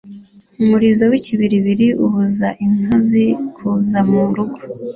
Umurizo 0.63 1.03
w’ikibiribiri 1.11 1.87
ubuza 2.05 2.47
intozi 2.65 3.25
kuza 3.55 3.99
mu 4.09 4.21
rugo, 4.35 4.59